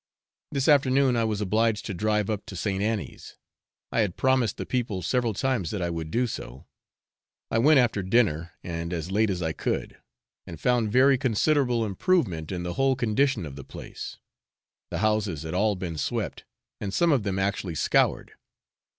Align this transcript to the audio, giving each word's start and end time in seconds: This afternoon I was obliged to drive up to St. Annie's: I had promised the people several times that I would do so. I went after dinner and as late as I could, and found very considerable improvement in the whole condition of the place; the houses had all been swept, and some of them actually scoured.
This 0.51 0.67
afternoon 0.67 1.15
I 1.15 1.25
was 1.25 1.41
obliged 1.41 1.85
to 1.85 1.93
drive 1.93 2.27
up 2.27 2.47
to 2.47 2.55
St. 2.55 2.81
Annie's: 2.81 3.37
I 3.91 3.99
had 3.99 4.17
promised 4.17 4.57
the 4.57 4.65
people 4.65 5.03
several 5.03 5.35
times 5.35 5.69
that 5.69 5.79
I 5.83 5.91
would 5.91 6.09
do 6.09 6.25
so. 6.25 6.65
I 7.51 7.59
went 7.59 7.77
after 7.79 8.01
dinner 8.01 8.53
and 8.63 8.93
as 8.93 9.11
late 9.11 9.29
as 9.29 9.43
I 9.43 9.53
could, 9.53 9.99
and 10.47 10.59
found 10.59 10.91
very 10.91 11.19
considerable 11.19 11.85
improvement 11.85 12.51
in 12.51 12.63
the 12.63 12.73
whole 12.73 12.95
condition 12.95 13.45
of 13.45 13.55
the 13.55 13.63
place; 13.63 14.17
the 14.89 14.97
houses 15.05 15.43
had 15.43 15.53
all 15.53 15.75
been 15.75 15.99
swept, 15.99 16.45
and 16.79 16.91
some 16.91 17.11
of 17.11 17.21
them 17.21 17.37
actually 17.37 17.75
scoured. 17.75 18.33